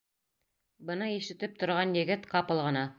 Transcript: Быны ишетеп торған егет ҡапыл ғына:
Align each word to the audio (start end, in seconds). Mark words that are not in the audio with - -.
Быны 0.89 1.11
ишетеп 1.19 1.63
торған 1.63 1.97
егет 2.03 2.29
ҡапыл 2.37 2.69
ғына: 2.69 2.89